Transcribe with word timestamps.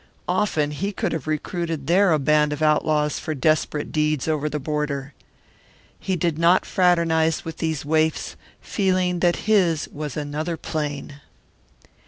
Often 0.27 0.71
he 0.71 0.91
could 0.91 1.11
have 1.11 1.27
recruited 1.27 1.85
there 1.85 2.11
a 2.11 2.17
band 2.17 2.51
of 2.53 2.63
outlaws 2.63 3.19
for 3.19 3.35
desperate 3.35 3.91
deeds 3.91 4.27
over 4.27 4.49
the 4.49 4.57
border. 4.59 5.13
He 5.99 6.15
did 6.15 6.39
not 6.39 6.65
fraternize 6.65 7.45
with 7.45 7.57
these 7.57 7.85
waifs, 7.85 8.35
feeling 8.59 9.19
that 9.19 9.45
his 9.45 9.87
was 9.89 10.17
another 10.17 10.57
plane. 10.57 11.21